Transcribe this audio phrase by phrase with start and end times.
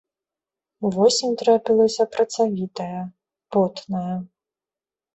[0.95, 3.01] Восень трапілася працавітая,
[3.55, 4.15] потная.